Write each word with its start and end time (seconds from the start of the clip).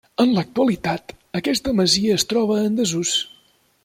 En 0.23 0.31
l'actualitat 0.35 1.13
aquesta 1.41 1.73
masia 1.81 2.15
es 2.21 2.25
troba 2.35 2.57
en 2.71 2.81
desús. 2.81 3.13